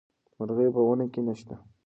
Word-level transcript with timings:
مرغۍ 0.37 0.67
په 0.75 0.81
ونه 0.87 1.05
کې 1.13 1.21
نه 1.27 1.33
شته. 1.39 1.55